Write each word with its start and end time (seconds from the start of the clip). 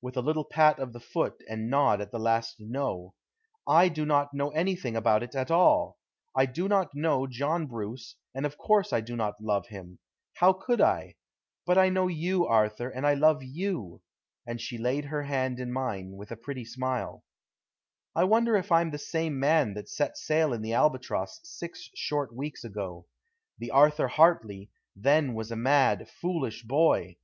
with 0.00 0.16
a 0.16 0.22
little 0.22 0.44
pat 0.46 0.78
of 0.78 0.94
the 0.94 1.00
foot 1.00 1.42
and 1.50 1.68
nod 1.68 2.00
at 2.00 2.10
the 2.10 2.18
last 2.18 2.56
"No." 2.58 3.12
"I 3.68 3.90
do 3.90 4.06
not 4.06 4.32
know 4.32 4.48
anything 4.52 4.96
about 4.96 5.22
it 5.22 5.34
at 5.34 5.50
all. 5.50 5.98
I 6.34 6.46
do 6.46 6.66
not 6.66 6.92
know 6.94 7.26
John 7.26 7.66
Bruce, 7.66 8.16
and 8.34 8.46
of 8.46 8.56
course 8.56 8.90
I 8.94 9.02
do 9.02 9.16
not 9.16 9.38
love 9.38 9.66
him. 9.66 9.98
How 10.36 10.54
could 10.54 10.80
I? 10.80 11.16
But 11.66 11.76
I 11.76 11.90
know 11.90 12.08
you, 12.08 12.46
Arthur, 12.46 12.88
and 12.88 13.06
I 13.06 13.12
love 13.12 13.42
you," 13.42 14.00
and 14.46 14.62
she 14.62 14.78
laid 14.78 15.04
her 15.04 15.24
hand 15.24 15.60
in 15.60 15.70
mine, 15.70 16.12
with 16.12 16.30
a 16.30 16.36
pretty 16.38 16.64
smile. 16.64 17.22
I 18.14 18.24
wonder 18.24 18.56
if 18.56 18.72
I'm 18.72 18.92
the 18.92 18.96
same 18.98 19.38
man 19.38 19.74
that 19.74 19.90
set 19.90 20.16
sail 20.16 20.54
in 20.54 20.62
the 20.62 20.72
Albatross 20.72 21.38
six 21.44 21.90
short 21.94 22.34
weeks 22.34 22.64
ago? 22.64 23.04
The 23.58 23.72
Arthur 23.72 24.08
Hartley 24.08 24.70
then 24.96 25.34
was 25.34 25.50
a 25.50 25.56
mad, 25.56 26.08
foolish 26.08 26.62
boy. 26.62 27.18